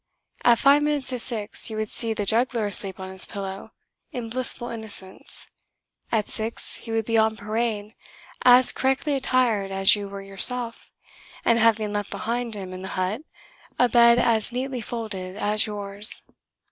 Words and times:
At 0.43 0.57
five 0.57 0.81
minutes 0.81 1.09
to 1.09 1.19
six 1.19 1.69
you 1.69 1.77
would 1.77 1.91
see 1.91 2.11
the 2.15 2.25
juggler 2.25 2.65
asleep 2.65 2.99
on 2.99 3.11
his 3.11 3.27
pillow, 3.27 3.71
in 4.11 4.31
blissful 4.31 4.69
innocence; 4.69 5.47
at 6.11 6.27
six 6.27 6.77
he 6.77 6.91
would 6.91 7.05
be 7.05 7.19
on 7.19 7.37
parade, 7.37 7.93
as 8.43 8.71
correctly 8.71 9.13
attired 9.13 9.69
as 9.69 9.95
you 9.95 10.09
were 10.09 10.23
yourself, 10.23 10.89
and 11.45 11.59
having 11.59 11.93
left 11.93 12.09
behind 12.09 12.55
him, 12.55 12.73
in 12.73 12.81
the 12.81 12.87
hut, 12.97 13.21
a 13.77 13.87
bed 13.87 14.17
as 14.17 14.51
neatly 14.51 14.81
folded 14.81 15.35
as 15.37 15.67
yours. 15.67 16.23